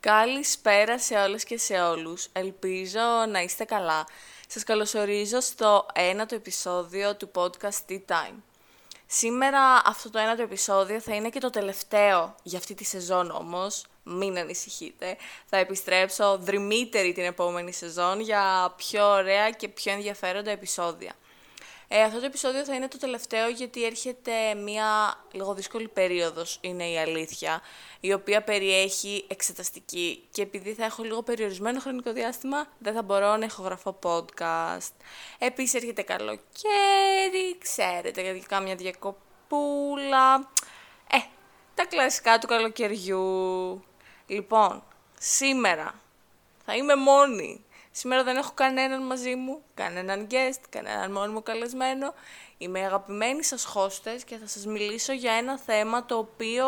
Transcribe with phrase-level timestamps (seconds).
[0.00, 2.28] Καλησπέρα σε όλες και σε όλους.
[2.32, 4.06] Ελπίζω να είστε καλά.
[4.48, 8.34] Σας καλωσορίζω στο ένατο επεισόδιο του podcast Tea Time.
[9.06, 13.84] Σήμερα αυτό το ένατο επεισόδιο θα είναι και το τελευταίο για αυτή τη σεζόν όμως.
[14.02, 15.16] Μην ανησυχείτε.
[15.46, 21.12] Θα επιστρέψω δρυμύτερη την επόμενη σεζόν για πιο ωραία και πιο ενδιαφέροντα επεισόδια.
[21.92, 26.88] Ε, αυτό το επεισόδιο θα είναι το τελευταίο γιατί έρχεται μια λίγο δύσκολη περίοδος, είναι
[26.88, 27.62] η αλήθεια,
[28.00, 33.36] η οποία περιέχει εξεταστική και επειδή θα έχω λίγο περιορισμένο χρονικό διάστημα, δεν θα μπορώ
[33.36, 34.92] να ηχογραφώ podcast.
[35.38, 40.34] Επίσης έρχεται καλοκαίρι, ξέρετε, γιατί κάμια διακοπούλα,
[41.10, 41.18] ε,
[41.74, 43.84] τα κλασικά του καλοκαιριού.
[44.26, 44.82] Λοιπόν,
[45.18, 46.00] σήμερα
[46.64, 52.14] θα είμαι μόνη Σήμερα δεν έχω κανέναν μαζί μου, κανέναν guest, κανέναν μόνιμο καλεσμένο.
[52.58, 56.66] Είμαι αγαπημένη σας χώστες και θα σας μιλήσω για ένα θέμα το οποίο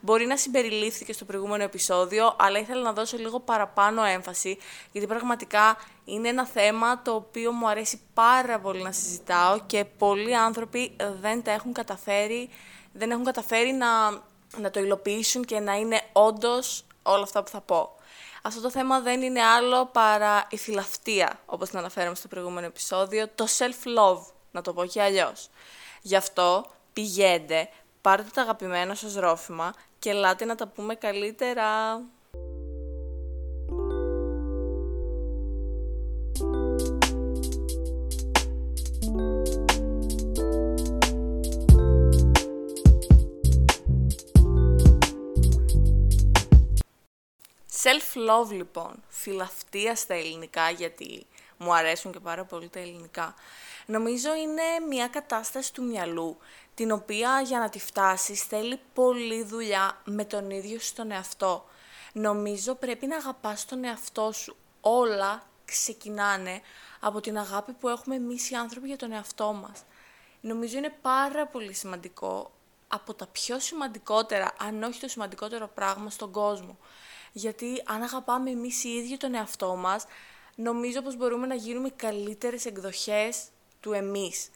[0.00, 4.58] μπορεί να συμπεριλήφθηκε στο προηγούμενο επεισόδιο, αλλά ήθελα να δώσω λίγο παραπάνω έμφαση,
[4.92, 10.36] γιατί πραγματικά είναι ένα θέμα το οποίο μου αρέσει πάρα πολύ να συζητάω και πολλοί
[10.36, 12.48] άνθρωποι δεν τα έχουν καταφέρει,
[12.92, 14.10] δεν έχουν καταφέρει να,
[14.56, 17.97] να το υλοποιήσουν και να είναι όντως όλα αυτά που θα πω.
[18.42, 23.28] Αυτό το θέμα δεν είναι άλλο παρά η φιλαυτία, όπως την αναφέραμε στο προηγούμενο επεισόδιο,
[23.34, 25.50] το self-love, να το πω και αλλιώς.
[26.02, 27.68] Γι' αυτό πηγαίνετε,
[28.00, 32.00] πάρτε το αγαπημένο σας ρόφημα και ελάτε να τα πούμε καλύτερα.
[47.82, 51.26] Self-love λοιπόν, φιλαυτία στα ελληνικά γιατί
[51.56, 53.34] μου αρέσουν και πάρα πολύ τα ελληνικά.
[53.86, 56.38] Νομίζω είναι μια κατάσταση του μυαλού,
[56.74, 61.64] την οποία για να τη φτάσεις θέλει πολλή δουλειά με τον ίδιο στον εαυτό.
[62.12, 64.56] Νομίζω πρέπει να αγαπάς τον εαυτό σου.
[64.80, 66.60] Όλα ξεκινάνε
[67.00, 69.84] από την αγάπη που έχουμε εμείς οι άνθρωποι για τον εαυτό μας.
[70.40, 72.50] Νομίζω είναι πάρα πολύ σημαντικό,
[72.88, 76.78] από τα πιο σημαντικότερα, αν όχι το σημαντικότερο πράγμα στον κόσμο
[77.38, 80.04] γιατί αν αγαπάμε εμείς οι ίδιοι τον εαυτό μας,
[80.54, 83.44] νομίζω πως μπορούμε να γίνουμε καλύτερες εκδοχές
[83.80, 84.50] του εμείς.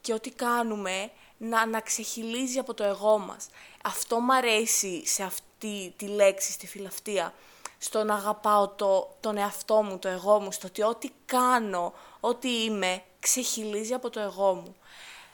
[0.00, 3.48] Και ό,τι κάνουμε να, να ξεχυλίζει από το εγώ μας.
[3.84, 7.34] Αυτό μ' αρέσει σε αυτή τη λέξη, στη φιλαυτία.
[7.78, 12.64] Στο να αγαπάω το, τον εαυτό μου, το εγώ μου, στο ότι ό,τι κάνω, ό,τι
[12.64, 14.76] είμαι, ξεχυλίζει από το εγώ μου.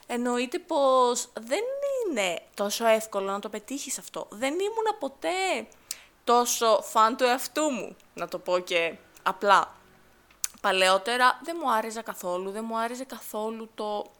[0.07, 1.63] Εννοείται πως δεν
[2.07, 4.27] είναι τόσο εύκολο να το πετύχεις αυτό.
[4.31, 5.67] Δεν ήμουν ποτέ
[6.25, 9.75] τόσο φαν του εαυτού μου, να το πω και απλά.
[10.61, 14.11] Παλαιότερα δεν μου άρεσε καθόλου, δεν μου άρεσε καθόλου το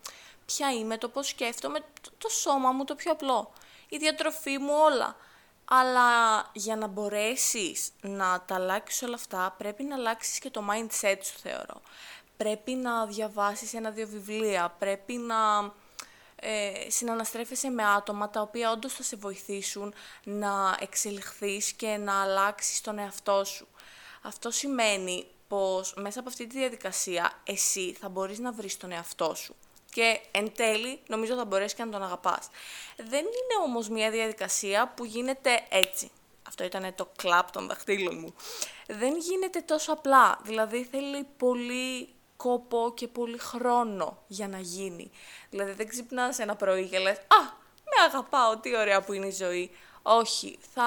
[0.47, 3.53] ποια είμαι, το πώς σκέφτομαι, το, το σώμα μου το πιο απλό,
[3.89, 5.17] η διατροφή μου όλα.
[5.65, 11.19] Αλλά για να μπορέσεις να τα αλλάξεις όλα αυτά, πρέπει να αλλάξεις και το mindset
[11.23, 11.81] σου, θεωρώ.
[12.37, 15.73] Πρέπει να διαβάσεις ένα-δύο βιβλία, πρέπει να
[16.47, 19.95] ε, συναναστρέφεσαι με άτομα τα οποία όντως θα σε βοηθήσουν
[20.25, 23.69] να εξελιχθείς και να αλλάξεις τον εαυτό σου.
[24.23, 29.35] Αυτό σημαίνει πως μέσα από αυτή τη διαδικασία εσύ θα μπορείς να βρεις τον εαυτό
[29.35, 29.55] σου.
[29.91, 32.49] Και εν τέλει νομίζω θα μπορέσεις και να τον αγαπάς.
[32.97, 36.11] Δεν είναι όμως μια διαδικασία που γίνεται έτσι.
[36.49, 38.35] Αυτό ήταν το κλαπ των δαχτύλων μου.
[38.87, 40.39] Δεν γίνεται τόσο απλά.
[40.43, 45.11] Δηλαδή θέλει πολύ κόπο και πολύ χρόνο για να γίνει.
[45.51, 47.41] Δηλαδή δεν ξυπνάς ένα πρωί και λες «Α,
[47.85, 49.71] με αγαπάω, τι ωραία που είναι η ζωή».
[50.03, 50.85] Όχι, θα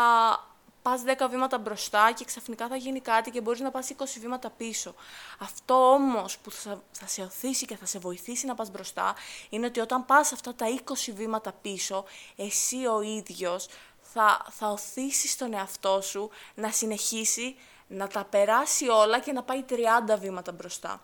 [0.81, 4.49] πας 10 βήματα μπροστά και ξαφνικά θα γίνει κάτι και μπορείς να πας 20 βήματα
[4.49, 4.95] πίσω.
[5.39, 9.15] Αυτό όμως που θα, θα σε οθήσει και θα σε βοηθήσει να πας μπροστά
[9.49, 13.67] είναι ότι όταν πας αυτά τα 20 βήματα πίσω, εσύ ο ίδιος
[14.01, 17.55] θα, θα οθήσεις τον εαυτό σου να συνεχίσει
[17.87, 19.73] να τα περάσει όλα και να πάει 30
[20.19, 21.01] βήματα μπροστά.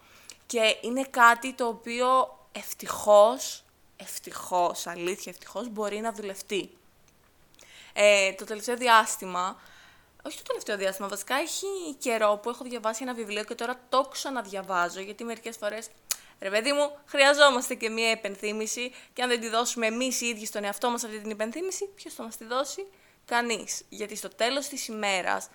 [0.54, 3.64] Και είναι κάτι το οποίο ευτυχώς,
[3.96, 6.70] ευτυχώς, αλήθεια ευτυχώς, μπορεί να δουλευτεί.
[7.94, 9.62] Ε, το τελευταίο διάστημα,
[10.24, 14.02] όχι το τελευταίο διάστημα, βασικά έχει καιρό που έχω διαβάσει ένα βιβλίο και τώρα το
[14.12, 15.90] ξαναδιαβάζω, γιατί μερικές φορές,
[16.40, 20.46] ρε παιδί μου, χρειαζόμαστε και μία επενθύμηση και αν δεν τη δώσουμε εμείς οι ίδιοι
[20.46, 22.86] στον εαυτό μας αυτή την επενθύμηση, ποιος θα μας τη δώσει,
[23.26, 23.82] κανείς.
[23.90, 25.50] Γιατί στο τέλος της ημέρας,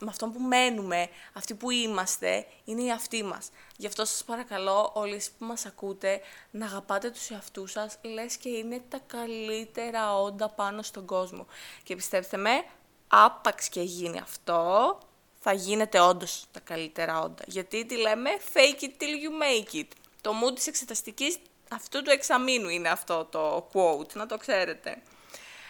[0.00, 3.50] με αυτό που μένουμε, αυτοί που είμαστε, είναι οι αυτοί μας.
[3.76, 6.20] Γι' αυτό σας παρακαλώ όλοι που μας ακούτε
[6.50, 11.46] να αγαπάτε τους εαυτούς σας, λες και είναι τα καλύτερα όντα πάνω στον κόσμο.
[11.82, 12.64] Και πιστέψτε με,
[13.08, 14.98] άπαξ και γίνει αυτό,
[15.40, 17.42] θα γίνετε όντως τα καλύτερα όντα.
[17.46, 19.88] Γιατί τι λέμε, fake it till you make it.
[20.20, 21.38] Το μου της εξεταστικής
[21.70, 25.02] αυτού του εξαμήνου είναι αυτό το quote, να το ξέρετε.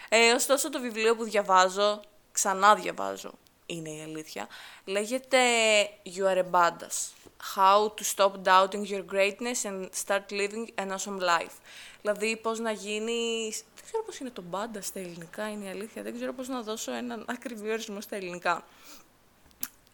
[0.09, 2.01] Ε, ωστόσο το βιβλίο που διαβάζω,
[2.33, 3.33] ξανά διαβάζω,
[3.67, 4.49] είναι η αλήθεια.
[4.85, 5.39] Λέγεται
[6.05, 7.13] You are a badass.
[7.57, 11.57] How to stop doubting your greatness and start living an awesome life.
[12.03, 13.63] Δηλαδή, πώς να γίνεις...
[13.75, 16.03] Δεν ξέρω πώς είναι το μπάντα στα ελληνικά, είναι η αλήθεια.
[16.03, 18.65] Δεν ξέρω πώς να δώσω έναν ακριβή ορισμό στα ελληνικά.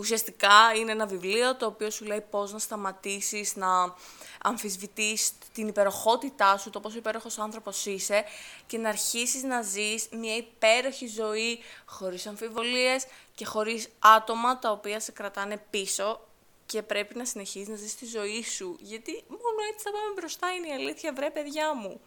[0.00, 3.94] Ουσιαστικά είναι ένα βιβλίο το οποίο σου λέει πώς να σταματήσεις να
[4.42, 8.24] αμφισβητείς την υπεροχότητά σου, το πόσο υπέροχος άνθρωπος είσαι
[8.66, 15.00] και να αρχίσεις να ζεις μια υπέροχη ζωή χωρίς αμφιβολίες και χωρίς άτομα τα οποία
[15.00, 16.20] σε κρατάνε πίσω
[16.66, 20.52] και πρέπει να συνεχίσεις να ζεις τη ζωή σου, γιατί μόνο έτσι θα πάμε μπροστά
[20.52, 22.00] είναι η αλήθεια, βρε παιδιά μου.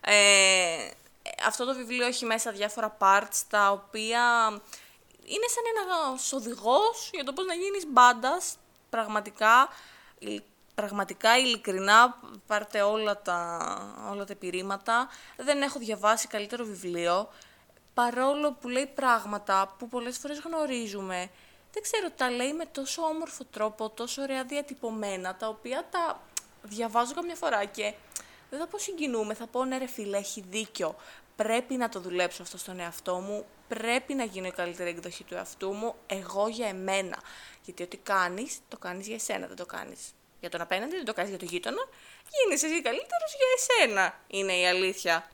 [0.00, 0.90] Ε,
[1.46, 4.22] αυτό το βιβλίο έχει μέσα διάφορα parts τα οποία
[5.24, 8.56] είναι σαν ένας οδηγός για το πώς να γίνεις μπάντας.
[8.90, 9.68] Πραγματικά,
[10.74, 13.58] πραγματικά ειλικρινά πάρτε όλα τα,
[14.10, 15.08] όλα τα επιρρήματα.
[15.36, 17.28] Δεν έχω διαβάσει καλύτερο βιβλίο.
[17.94, 21.30] Παρόλο που λέει πράγματα που πολλές φορές γνωρίζουμε,
[21.72, 26.20] δεν ξέρω, τα λέει με τόσο όμορφο τρόπο, τόσο ωραία διατυπωμένα, τα οποία τα
[26.62, 27.94] διαβάζω καμιά φορά και
[28.50, 30.96] δεν θα πω συγκινούμε, θα πω ναι ρε φίλε, έχει δίκιο.
[31.36, 35.34] Πρέπει να το δουλέψω αυτό στον εαυτό μου, πρέπει να γίνω η καλύτερη εκδοχή του
[35.34, 37.22] εαυτού μου, εγώ για εμένα.
[37.64, 41.12] Γιατί ό,τι κάνεις, το κάνεις για εσένα, δεν το κάνεις για τον απέναντι, δεν το
[41.12, 41.88] κάνεις για τον γείτονα.
[42.30, 45.28] Γίνει εσύ καλύτερος για εσένα, είναι η αλήθεια.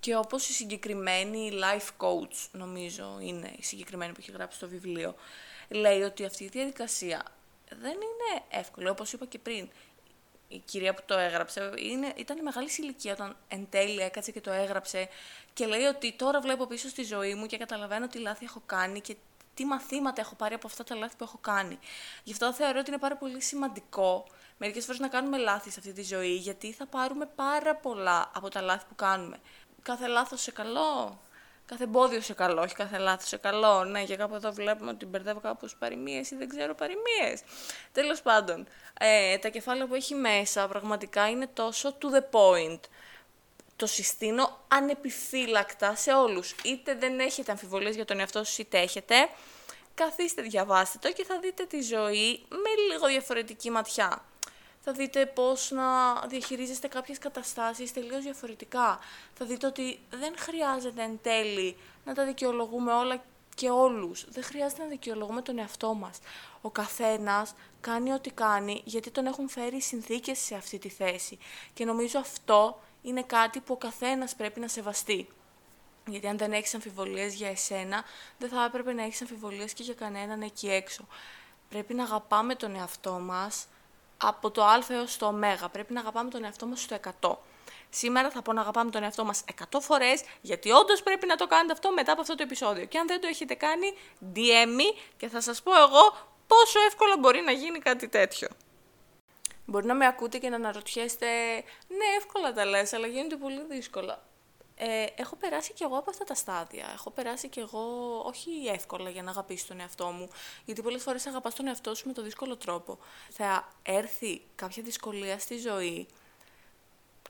[0.00, 5.14] Και όπως η συγκεκριμένη life coach, νομίζω είναι η συγκεκριμένη που έχει γράψει το βιβλίο,
[5.68, 7.24] λέει ότι αυτή η διαδικασία
[7.68, 9.68] δεν είναι εύκολη, όπως είπα και πριν
[10.54, 14.50] η κυρία που το έγραψε είναι, ήταν μεγάλη ηλικία όταν εν τέλει έκατσε και το
[14.50, 15.08] έγραψε
[15.52, 19.00] και λέει ότι τώρα βλέπω πίσω στη ζωή μου και καταλαβαίνω τι λάθη έχω κάνει
[19.00, 19.16] και
[19.54, 21.78] τι μαθήματα έχω πάρει από αυτά τα λάθη που έχω κάνει.
[22.24, 24.26] Γι' αυτό θεωρώ ότι είναι πάρα πολύ σημαντικό
[24.58, 28.48] μερικές φορές να κάνουμε λάθη σε αυτή τη ζωή, γιατί θα πάρουμε πάρα πολλά από
[28.48, 29.36] τα λάθη που κάνουμε.
[29.82, 31.20] Κάθε λάθος σε καλό,
[31.66, 33.84] κάθε εμπόδιο σε καλό, όχι κάθε λάθος σε καλό.
[33.84, 37.42] Ναι, και κάπου εδώ βλέπουμε ότι μπερδεύω κάπως παροιμίες ή δεν ξέρω παροιμίες.
[37.92, 38.66] Τέλος πάντων,
[39.00, 42.80] ε, τα κεφάλαια που έχει μέσα πραγματικά είναι τόσο to the point.
[43.76, 46.54] Το συστήνω ανεπιφύλακτα σε όλους.
[46.64, 49.14] Είτε δεν έχετε αμφιβολίες για τον εαυτό σας, είτε έχετε.
[49.94, 54.24] Καθίστε, διαβάστε το και θα δείτε τη ζωή με λίγο διαφορετική ματιά
[54.84, 58.98] θα δείτε πώς να διαχειρίζεστε κάποιες καταστάσεις τελείως διαφορετικά.
[59.34, 63.22] Θα δείτε ότι δεν χρειάζεται εν τέλει να τα δικαιολογούμε όλα
[63.54, 64.24] και όλους.
[64.28, 66.18] Δεν χρειάζεται να δικαιολογούμε τον εαυτό μας.
[66.60, 71.38] Ο καθένας κάνει ό,τι κάνει γιατί τον έχουν φέρει οι συνθήκες σε αυτή τη θέση.
[71.74, 75.28] Και νομίζω αυτό είναι κάτι που ο καθένας πρέπει να σεβαστεί.
[76.06, 78.04] Γιατί αν δεν έχεις αμφιβολίες για εσένα,
[78.38, 81.06] δεν θα έπρεπε να έχεις αμφιβολίες και για κανέναν εκεί έξω.
[81.68, 83.66] Πρέπει να αγαπάμε τον εαυτό μας,
[84.16, 85.68] από το α έως το ω.
[85.72, 87.36] Πρέπει να αγαπάμε τον εαυτό μας στο 100.
[87.90, 91.46] Σήμερα θα πω να αγαπάμε τον εαυτό μας 100 φορές, γιατί όντως πρέπει να το
[91.46, 92.84] κάνετε αυτό μετά από αυτό το επεισόδιο.
[92.84, 93.94] Και αν δεν το έχετε κάνει,
[94.34, 94.80] DM
[95.16, 96.16] και θα σας πω εγώ
[96.46, 98.48] πόσο εύκολα μπορεί να γίνει κάτι τέτοιο.
[99.66, 101.26] Μπορεί να με ακούτε και να αναρωτιέστε,
[101.88, 104.22] ναι εύκολα τα λες, αλλά γίνεται πολύ δύσκολα
[104.86, 106.86] ε, έχω περάσει κι εγώ από αυτά τα στάδια.
[106.92, 110.28] Έχω περάσει κι εγώ, όχι εύκολα για να αγαπήσω τον εαυτό μου,
[110.64, 112.98] γιατί πολλές φορές αγαπάς τον εαυτό σου με το δύσκολο τρόπο.
[113.30, 116.06] Θα έρθει κάποια δυσκολία στη ζωή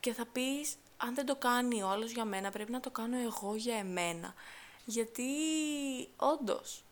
[0.00, 3.16] και θα πεις, αν δεν το κάνει ο άλλος για μένα, πρέπει να το κάνω
[3.18, 4.34] εγώ για εμένα.
[4.84, 5.24] Γιατί
[6.16, 6.84] όντως,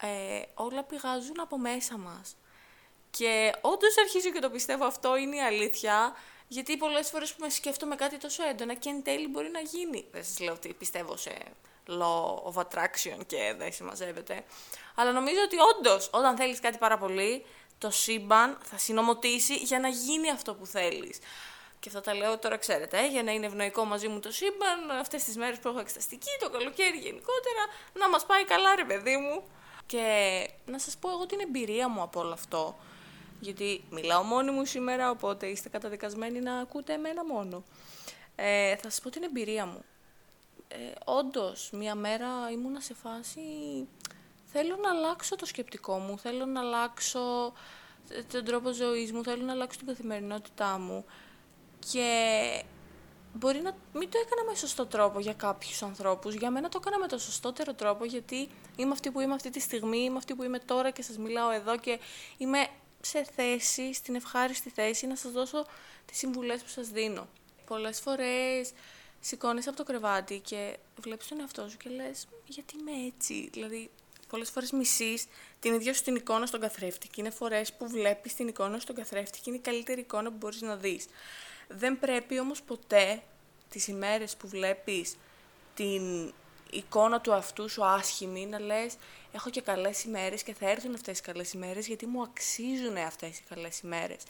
[0.00, 2.36] ε, όλα πηγάζουν από μέσα μας.
[3.10, 6.14] Και όντως αρχίζω και το πιστεύω αυτό, είναι η αλήθεια.
[6.52, 10.06] Γιατί πολλές φορές που με σκέφτομαι κάτι τόσο έντονα και εν τέλει μπορεί να γίνει.
[10.12, 11.32] Δεν σας λέω ότι πιστεύω σε
[11.88, 14.44] law of attraction και δεν συμμαζεύεται.
[14.94, 17.44] Αλλά νομίζω ότι όντως, όταν θέλεις κάτι πάρα πολύ,
[17.78, 21.18] το σύμπαν θα συνομωτήσει για να γίνει αυτό που θέλεις.
[21.80, 24.90] Και αυτά τα λέω τώρα, ξέρετε, ε, για να είναι ευνοϊκό μαζί μου το σύμπαν,
[25.00, 29.16] αυτές τις μέρες που έχω εξεταστική, το καλοκαίρι γενικότερα, να μας πάει καλά, ρε παιδί
[29.16, 29.42] μου.
[29.86, 30.04] Και
[30.66, 32.76] να σας πω εγώ την εμπειρία μου από όλο αυτό
[33.40, 37.62] γιατί μιλάω μόνη μου σήμερα, οπότε είστε καταδικασμένοι να ακούτε εμένα μόνο.
[38.34, 39.84] Ε, θα σας πω την εμπειρία μου.
[40.68, 43.40] Ε, όντως, μία μέρα ήμουνα σε φάση...
[44.52, 47.52] Θέλω να αλλάξω το σκεπτικό μου, θέλω να αλλάξω
[48.32, 51.04] τον τρόπο ζωής μου, θέλω να αλλάξω την καθημερινότητά μου.
[51.90, 52.62] Και
[53.32, 56.34] μπορεί να μην το έκανα με σωστό τρόπο για κάποιους ανθρώπους.
[56.34, 59.60] Για μένα το έκανα με το σωστότερο τρόπο, γιατί είμαι αυτή που είμαι αυτή τη
[59.60, 61.98] στιγμή, είμαι αυτή που είμαι τώρα και σας μιλάω εδώ και
[62.36, 62.68] είμαι
[63.00, 65.66] σε θέση, στην ευχάριστη θέση, να σας δώσω
[66.06, 67.28] τις συμβουλές που σας δίνω.
[67.66, 68.72] Πολλές φορές
[69.20, 73.90] σηκώνεις από το κρεβάτι και βλέπεις τον εαυτό σου και λες γιατί είμαι έτσι; Δηλαδή,
[74.28, 75.26] πολλές φορές μισείς
[75.60, 78.94] την ίδια σου την εικόνα στον καθρέφτη και είναι φορές που βλέπεις την εικόνα στον
[78.94, 81.06] καθρέφτη και είναι η καλύτερη εικόνα που μπορείς να δεις.
[81.68, 83.22] Δεν πρέπει όμως ποτέ
[83.68, 85.16] τις ημέρες που βλέπεις
[85.74, 86.32] την
[86.72, 88.96] εικόνα του αυτού σου άσχημη, να λες
[89.32, 93.38] έχω και καλές ημέρες και θα έρθουν αυτές οι καλές ημέρες γιατί μου αξίζουν αυτές
[93.38, 94.22] οι καλές ημέρες.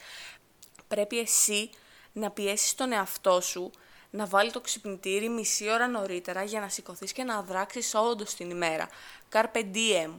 [0.88, 1.70] Πρέπει εσύ
[2.12, 3.70] να πιέσεις τον εαυτό σου
[4.10, 8.50] να βάλει το ξυπνητήρι μισή ώρα νωρίτερα για να σηκωθείς και να δράξεις όντως την
[8.50, 8.88] ημέρα.
[9.32, 10.10] Carpe diem,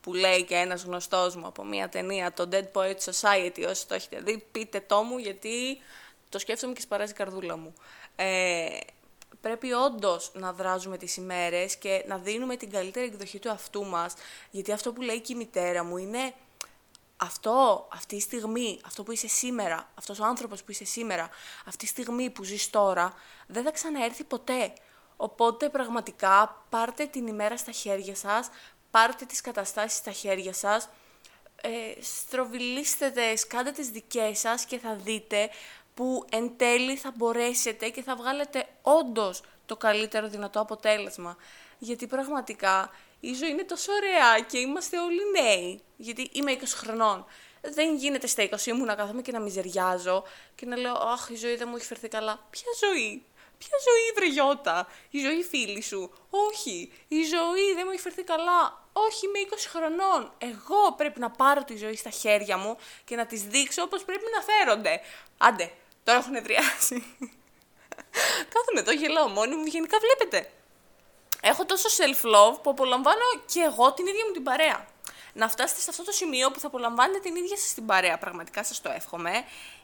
[0.00, 3.94] που λέει και ένας γνωστός μου από μια ταινία, το Dead Poet Society, όσοι το
[3.94, 5.78] έχετε δει, πείτε το μου γιατί
[6.28, 7.74] το σκέφτομαι και σπαράζει η καρδούλα μου.
[8.16, 8.66] Ε,
[9.40, 14.14] πρέπει όντως να δράζουμε τις ημέρες και να δίνουμε την καλύτερη εκδοχή του αυτού μας,
[14.50, 16.34] γιατί αυτό που λέει και η μητέρα μου είναι
[17.16, 21.30] αυτό, αυτή η στιγμή, αυτό που είσαι σήμερα, αυτός ο άνθρωπος που είσαι σήμερα,
[21.66, 23.14] αυτή η στιγμή που ζεις τώρα,
[23.46, 24.72] δεν θα ξαναέρθει ποτέ.
[25.16, 28.50] Οπότε πραγματικά πάρτε την ημέρα στα χέρια σας,
[28.90, 30.88] πάρτε τις καταστάσεις στα χέρια σας,
[31.62, 35.50] ε, στροβιλίστε τες, κάντε τις δικές σας και θα δείτε
[35.98, 41.36] που εν τέλει θα μπορέσετε και θα βγάλετε όντως το καλύτερο δυνατό αποτέλεσμα.
[41.78, 42.90] Γιατί πραγματικά
[43.20, 45.82] η ζωή είναι τόσο ωραία και είμαστε όλοι νέοι.
[45.96, 47.26] Γιατί είμαι 20 χρονών.
[47.60, 50.24] Δεν γίνεται στα 20 μου να κάθομαι και να μιζεριάζω
[50.54, 52.46] και να λέω Αχ, η ζωή δεν μου έχει φερθεί καλά.
[52.50, 53.24] Ποια ζωή,
[53.58, 56.12] Ποια ζωή, βρεγιώτα, η ζωή φίλη σου.
[56.30, 58.86] Όχι, η ζωή δεν μου έχει φερθεί καλά.
[58.92, 60.32] Όχι, είμαι 20 χρονών.
[60.38, 64.24] Εγώ πρέπει να πάρω τη ζωή στα χέρια μου και να τις δείξω όπως πρέπει
[64.36, 65.00] να φέρονται.
[65.38, 65.70] Άντε,
[66.08, 66.96] τώρα έχουν εδριάσει.
[68.52, 70.50] Κάθομαι εδώ, γελάω μόνη μου, γενικά βλέπετε
[71.40, 74.86] έχω τόσο self-love που απολαμβάνω και εγώ την ίδια μου την παρέα.
[75.32, 78.64] Να φτάσετε σε αυτό το σημείο που θα απολαμβάνετε την ίδια σας την παρέα, πραγματικά
[78.64, 79.32] σας το εύχομαι,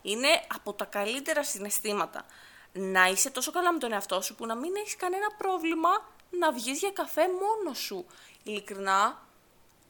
[0.02, 2.26] είναι από τα καλύτερα συναισθήματα.
[2.72, 5.88] Να είσαι τόσο καλά με τον εαυτό σου που να μην έχεις κανένα πρόβλημα
[6.30, 8.06] να βγεις για καφέ μόνος σου.
[8.42, 9.26] Ειλικρινά,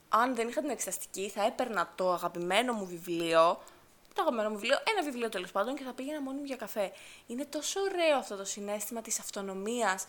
[0.08, 3.62] αν δεν είχα την εξεταστική, θα έπαιρνα το αγαπημένο μου βιβλίο,
[4.14, 6.92] το αγαπημένο μου βιβλίο, ένα βιβλίο τέλος πάντων και θα πήγαινα μόνη μου για καφέ.
[7.26, 10.04] Είναι τόσο ωραίο αυτό το συνέστημα της αυτονομίας,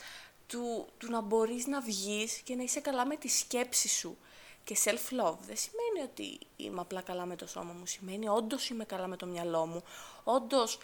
[0.48, 4.18] του, του να μπορείς να βγεις και να είσαι καλά με τη σκέψη σου.
[4.66, 8.86] Και self-love δεν σημαίνει ότι είμαι απλά καλά με το σώμα μου, σημαίνει όντως είμαι
[8.86, 9.84] καλά με το μυαλό μου,
[10.24, 10.78] όντως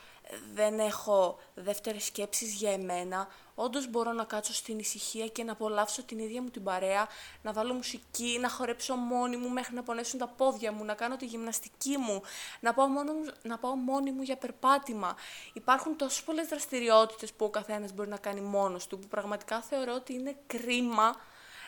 [0.54, 6.04] δεν έχω δεύτερες σκέψεις για εμένα, όντως μπορώ να κάτσω στην ησυχία και να απολαύσω
[6.04, 7.08] την ίδια μου την παρέα,
[7.42, 11.16] να βάλω μουσική, να χορέψω μόνη μου μέχρι να πονέσουν τα πόδια μου, να κάνω
[11.16, 12.22] τη γυμναστική μου,
[12.60, 13.12] να πάω, μόνο,
[13.42, 15.16] να πάω μόνη μου για περπάτημα.
[15.54, 19.94] Υπάρχουν τόσες πολλές δραστηριότητες που ο καθένας μπορεί να κάνει μόνος του, που πραγματικά θεωρώ
[19.94, 21.16] ότι είναι κρίμα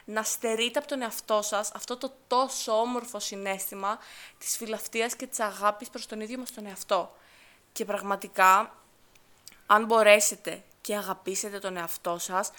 [0.06, 3.98] να στερείτε από τον εαυτό σας αυτό το τόσο όμορφο συνέστημα
[4.38, 7.16] της φιλαυτίας και της αγάπης προς τον ίδιο μας τον εαυτό.
[7.72, 8.76] Και πραγματικά,
[9.66, 12.52] αν μπορέσετε και αγαπήσετε τον εαυτό σας,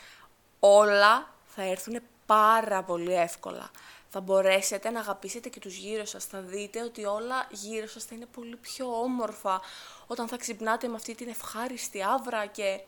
[0.59, 3.71] όλα θα έρθουν πάρα πολύ εύκολα.
[4.09, 6.25] Θα μπορέσετε να αγαπήσετε και τους γύρω σας.
[6.25, 9.61] Θα δείτε ότι όλα γύρω σας θα είναι πολύ πιο όμορφα
[10.07, 12.81] όταν θα ξυπνάτε με αυτή την ευχάριστη άβρα και,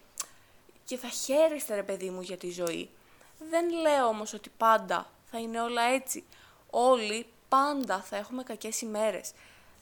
[0.85, 2.91] και θα χαίρεστε ρε παιδί μου για τη ζωή.
[3.39, 6.25] Δεν λέω όμως ότι πάντα θα είναι όλα έτσι.
[6.71, 9.33] Όλοι πάντα θα έχουμε κακές ημέρες.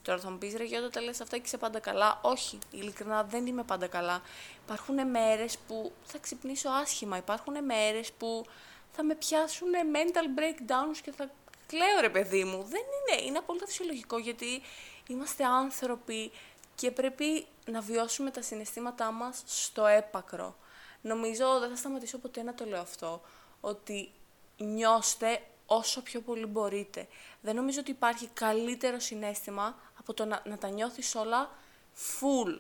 [0.03, 2.21] Τώρα θα μου πεις ρε Γιώτα, τα λες αυτά και είσαι πάντα καλά.
[2.23, 4.23] Όχι, ειλικρινά δεν είμαι πάντα καλά.
[4.65, 7.17] Υπάρχουν μέρες που θα ξυπνήσω άσχημα.
[7.17, 8.45] Υπάρχουν μέρες που
[8.93, 11.31] θα με πιάσουν mental breakdowns και θα
[11.67, 12.63] κλαίω ρε παιδί μου.
[12.63, 14.63] Δεν είναι, είναι απόλυτα φυσιολογικό γιατί
[15.09, 16.33] είμαστε άνθρωποι
[16.75, 20.57] και πρέπει να βιώσουμε τα συναισθήματά μας στο έπακρο.
[21.01, 23.21] Νομίζω δεν θα σταματήσω ποτέ να το λέω αυτό,
[23.65, 24.11] ότι
[24.57, 27.07] νιώστε όσο πιο πολύ μπορείτε.
[27.41, 31.51] Δεν νομίζω ότι υπάρχει καλύτερο συνέστημα από το να, να τα νιώθεις όλα
[31.95, 32.59] full.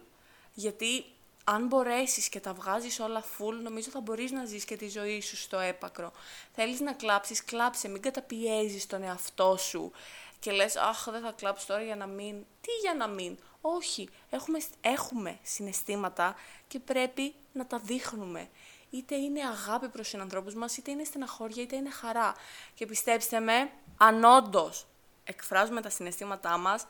[0.54, 1.04] Γιατί
[1.44, 5.20] αν μπορέσεις και τα βγάζεις όλα full, νομίζω θα μπορείς να ζεις και τη ζωή
[5.20, 6.12] σου στο έπακρο.
[6.54, 9.92] Θέλεις να κλάψεις, κλάψε, μην καταπιέζεις τον εαυτό σου
[10.40, 14.08] και λες «Αχ, δεν θα κλάψω τώρα για να μην...» Τι για να μην; Όχι,
[14.30, 16.34] έχουμε, έχουμε συναισθήματα
[16.68, 18.48] και πρέπει να τα δείχνουμε.
[18.94, 22.34] Είτε είναι αγάπη προς τους ανθρώπους μας, είτε είναι στεναχώρια, είτε είναι χαρά.
[22.74, 24.86] Και πιστέψτε με, αν όντως
[25.24, 26.86] εκφράζουμε τα συναισθήματά μας,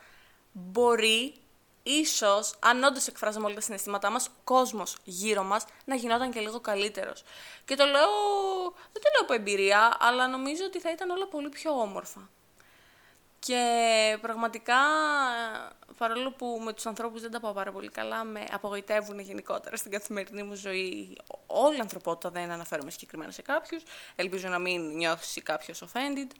[0.52, 1.34] μπορεί
[1.82, 6.40] ίσως, αν όντως εκφράζαμε όλα τα συναισθήματά μας, ο κόσμος γύρω μας να γινόταν και
[6.40, 7.22] λίγο καλύτερος.
[7.64, 8.10] Και το λέω,
[8.92, 12.28] δεν το λέω από εμπειρία, αλλά νομίζω ότι θα ήταν όλα πολύ πιο όμορφα.
[13.46, 14.80] Και πραγματικά,
[15.98, 19.90] παρόλο που με τους ανθρώπους δεν τα πάω πάρα πολύ καλά, με απογοητεύουν γενικότερα στην
[19.90, 23.82] καθημερινή μου ζωή όλη η ανθρωπότητα, δεν αναφέρομαι συγκεκριμένα σε κάποιους,
[24.16, 26.30] ελπίζω να μην νιώθει κάποιος offended.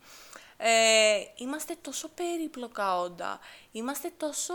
[0.56, 3.38] Ε, είμαστε τόσο περίπλοκα όντα,
[3.72, 4.54] είμαστε τόσο...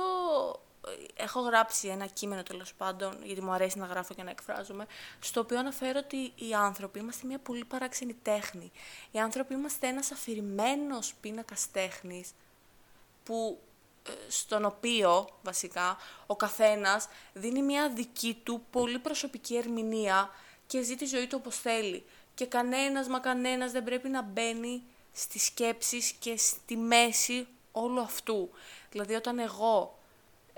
[1.18, 4.86] Ε, έχω γράψει ένα κείμενο τέλος πάντων, γιατί μου αρέσει να γράφω και να εκφράζομαι,
[5.20, 8.72] στο οποίο αναφέρω ότι οι άνθρωποι είμαστε μια πολύ παράξενη τέχνη.
[9.12, 12.32] Οι άνθρωποι είμαστε ένας αφηρημένος πίνακας τέχνης,
[13.24, 13.60] που
[14.04, 20.30] ε, στον οποίο βασικά ο καθένας δίνει μια δική του πολύ προσωπική ερμηνεία
[20.68, 22.06] και ζει τη ζωή του όπως θέλει.
[22.34, 28.50] και κανένας μα κανένας δεν πρέπει να μπαίνει στις σκέψεις και στη μέση όλου αυτού.
[28.92, 29.99] Δηλαδή όταν εγώ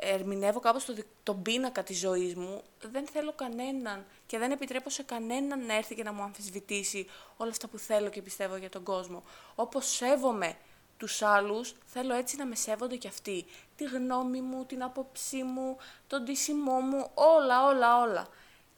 [0.01, 5.03] ερμηνεύω κάπως το, τον πίνακα της ζωής μου, δεν θέλω κανέναν και δεν επιτρέπω σε
[5.03, 8.83] κανέναν να έρθει και να μου αμφισβητήσει όλα αυτά που θέλω και πιστεύω για τον
[8.83, 9.23] κόσμο.
[9.55, 10.57] Όπως σέβομαι
[10.97, 13.45] τους άλλους, θέλω έτσι να με σέβονται κι αυτοί.
[13.75, 15.77] Τη γνώμη μου, την άποψή μου,
[16.07, 18.27] τον τίσιμό μου, όλα, όλα, όλα.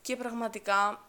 [0.01, 1.01] Και πραγματικά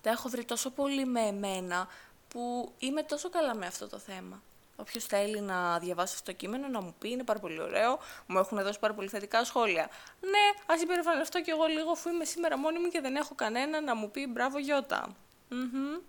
[0.00, 1.88] τα έχω βρει τόσο πολύ με εμένα
[2.28, 4.42] που είμαι τόσο καλά με αυτό το θέμα.
[4.76, 7.98] Όποιος θέλει να διαβάσει αυτό το κείμενο να μου πει, είναι πάρα πολύ ωραίο.
[8.26, 9.90] Μου έχουν δώσει πάρα πολύ θετικά σχόλια.
[10.20, 13.80] Ναι, ας υπερηφανευτώ κι εγώ λίγο, αφού είμαι σήμερα μόνη μου και δεν έχω κανένα
[13.80, 15.16] να μου πει μπράβο Γιώτα.
[15.50, 16.00] Mm-hmm.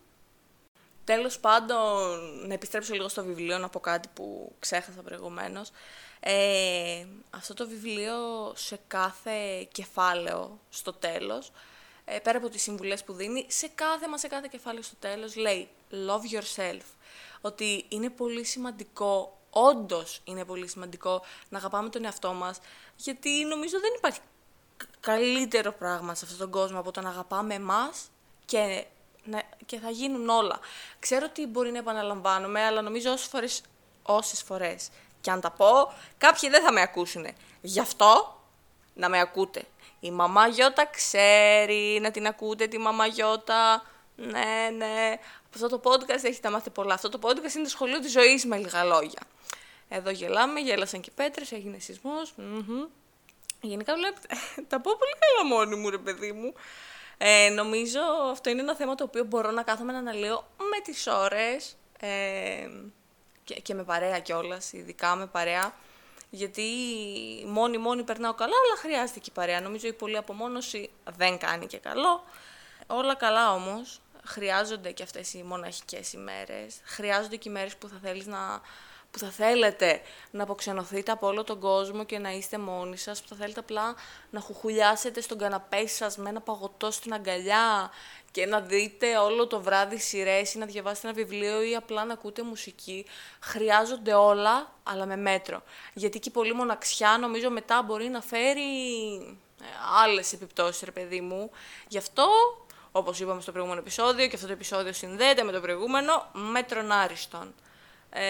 [1.04, 5.72] Τέλος πάντων, να επιστρέψω λίγο στο βιβλίο, να πω κάτι που ξέχασα προηγουμένως.
[6.20, 8.16] Ε, αυτό το βιβλίο
[8.56, 11.52] σε κάθε κεφάλαιο στο τέλος,
[12.06, 15.36] ε, πέρα από τις συμβουλές που δίνει, σε κάθε μα σε κάθε κεφάλαιο στο τέλος
[15.36, 16.86] λέει «Love yourself»
[17.42, 22.60] ότι είναι πολύ σημαντικό, όντως είναι πολύ σημαντικό να αγαπάμε τον εαυτό μας,
[22.96, 24.20] γιατί νομίζω δεν υπάρχει
[25.00, 28.10] καλύτερο πράγμα σε αυτόν τον κόσμο από το να αγαπάμε εμάς
[28.46, 28.86] και,
[29.66, 30.60] και θα γίνουν όλα.
[31.00, 33.62] Ξέρω ότι μπορεί να επαναλαμβάνομαι, αλλά νομίζω όσες φορές,
[34.02, 34.90] όσες φορές
[35.22, 37.28] και αν τα πω, κάποιοι δεν θα με ακούσουν.
[37.62, 38.42] Γι' αυτό
[38.94, 39.64] να με ακούτε.
[40.00, 43.84] Η μαμά Γιώτα ξέρει να την ακούτε τη μαμά Γιώτα.
[44.16, 45.20] Ναι, ναι.
[45.64, 46.94] Αυτό το podcast έχετε μάθει πολλά.
[46.94, 49.22] Αυτό το podcast είναι το σχολείο της ζωής με λίγα λόγια.
[49.90, 52.34] Εδώ γελάμε, γέλασαν και πέτρες, έγινε σεισμός.
[52.38, 52.88] Mm-hmm.
[53.62, 54.28] Γενικά βλέπετε,
[54.70, 56.54] τα πω πολύ καλά μόνη μου ρε παιδί μου.
[57.18, 58.00] Ε, νομίζω
[58.32, 62.70] αυτό είναι ένα θέμα το οποίο μπορώ να κάθομαι να αναλύω με τις ώρες ε,
[63.44, 65.74] και, και με παρέα κιόλας, ειδικά με παρέα.
[66.30, 66.64] Γιατί
[67.46, 69.62] μόνη μόνη περνάω καλά, αλλά χρειάζεται και η παρέα.
[69.62, 72.24] Νομίζω η πολλή απομόνωση δεν κάνει και καλό.
[72.88, 78.00] Όλα καλά όμως, χρειάζονται και αυτές οι μοναχικές ημέρες, χρειάζονται και οι μέρες που θα
[78.04, 78.62] θέλεις να
[79.12, 83.28] που θα θέλετε να αποξενωθείτε από όλο τον κόσμο και να είστε μόνοι σας, που
[83.28, 83.96] θα θέλετε απλά
[84.30, 87.92] να χουχουλιάσετε στον καναπέ σας με ένα παγωτό στην αγκαλιά
[88.32, 92.14] και να δείτε όλο το βράδυ σειρές ή να διαβάσετε ένα βιβλίο ή απλά να
[92.14, 93.06] ακούτε μουσική.
[93.42, 95.64] Χρειάζονται όλα, αλλά με μέτρο.
[95.94, 98.62] Γιατί και πολύ μοναξιά νομίζω μετά μπορεί να φέρει
[99.62, 99.66] ε,
[100.04, 101.52] άλλες επιπτώσεις, ρε παιδί μου.
[101.88, 102.28] Γι' αυτό
[102.98, 107.54] Όπως είπαμε στο προηγούμενο επεισόδιο, και αυτό το επεισόδιο συνδέεται με το προηγούμενο, μέτρον άριστον.
[108.10, 108.24] Ε,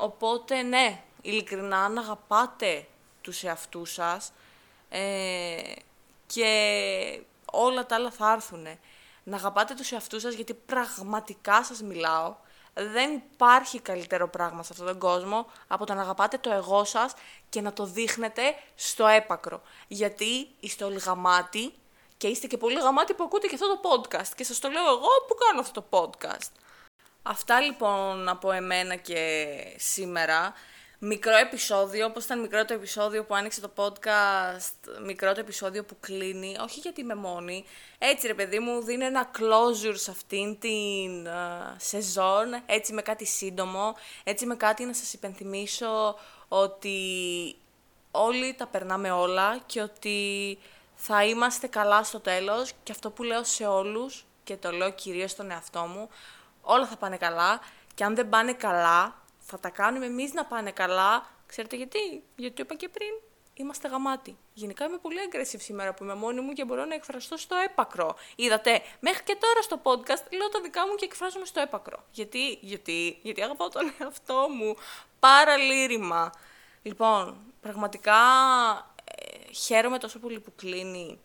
[0.00, 2.86] οπότε, ναι, ειλικρινά να αγαπάτε
[3.20, 4.32] τους εαυτούς σας
[4.88, 5.00] ε,
[6.26, 6.50] και
[7.44, 8.66] όλα τα άλλα θα έρθουν.
[9.22, 12.36] Να αγαπάτε τους εαυτούς σας γιατί πραγματικά σας μιλάω.
[12.74, 17.12] Δεν υπάρχει καλύτερο πράγμα σε αυτόν τον κόσμο από το να αγαπάτε το εγώ σας
[17.48, 18.42] και να το δείχνετε
[18.74, 19.62] στο έπακρο.
[19.88, 21.72] Γιατί είστε όλοι γαμάτοι
[22.18, 24.32] και είστε και πολύ γαμάτοι που ακούτε και αυτό το podcast.
[24.36, 26.50] Και σας το λέω εγώ που κάνω αυτό το podcast.
[27.22, 30.52] Αυτά λοιπόν από εμένα και σήμερα.
[31.00, 35.96] Μικρό επεισόδιο, όπως ήταν μικρό το επεισόδιο που άνοιξε το podcast, μικρό το επεισόδιο που
[36.00, 37.64] κλείνει, όχι γιατί είμαι μόνη.
[37.98, 43.24] Έτσι ρε παιδί μου, δίνει ένα closure σε αυτήν την uh, σεζόν, έτσι με κάτι
[43.26, 46.98] σύντομο, έτσι με κάτι να σας υπενθυμίσω ότι
[48.10, 50.58] όλοι τα περνάμε όλα και ότι
[51.00, 55.30] θα είμαστε καλά στο τέλος και αυτό που λέω σε όλους και το λέω κυρίως
[55.30, 56.08] στον εαυτό μου,
[56.62, 57.60] όλα θα πάνε καλά
[57.94, 61.26] και αν δεν πάνε καλά, θα τα κάνουμε εμείς να πάνε καλά.
[61.46, 63.10] Ξέρετε γιατί, γιατί το είπα και πριν,
[63.54, 64.36] είμαστε γαμάτοι.
[64.54, 68.16] Γενικά είμαι πολύ aggressive σήμερα που είμαι μόνη μου και μπορώ να εκφραστώ στο έπακρο.
[68.36, 72.04] Είδατε, μέχρι και τώρα στο podcast λέω τα δικά μου και εκφράζομαι στο έπακρο.
[72.10, 74.76] Γιατί, γιατί, γιατί αγαπάω τον εαυτό μου.
[75.18, 76.32] Πάρα λύρημα.
[76.82, 78.14] Λοιπόν, πραγματικά
[79.52, 81.18] χαίρομαι τόσο πολύ που κλείνει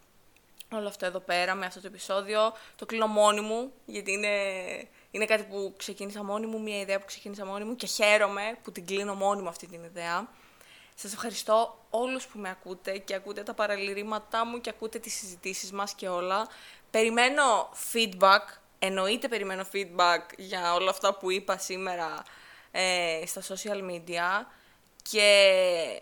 [0.75, 2.53] όλο αυτό εδώ πέρα με αυτό το επεισόδιο.
[2.75, 4.37] Το κλείνω μόνη μου, γιατί είναι,
[5.11, 8.71] είναι κάτι που ξεκίνησα μόνη μου, μια ιδέα που ξεκίνησα μόνη μου και χαίρομαι που
[8.71, 10.29] την κλείνω μόνη μου αυτή την ιδέα.
[10.95, 15.71] Σας ευχαριστώ όλους που με ακούτε και ακούτε τα παραλυρήματά μου και ακούτε τις συζητήσεις
[15.71, 16.47] μας και όλα.
[16.91, 18.41] Περιμένω feedback,
[18.79, 22.23] εννοείται περιμένω feedback για όλα αυτά που είπα σήμερα
[22.71, 24.45] ε, στα social media
[25.01, 25.99] και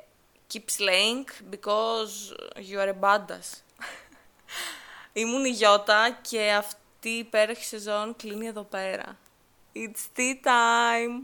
[0.52, 2.34] keep slaying because
[2.70, 3.50] you are a badass.
[5.22, 9.18] Ήμουν η Γιώτα και αυτή η υπέροχη σεζόν κλείνει εδώ πέρα.
[9.76, 11.16] It's tea time!